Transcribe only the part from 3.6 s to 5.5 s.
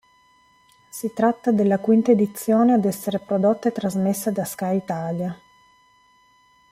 e trasmessa da Sky Italia.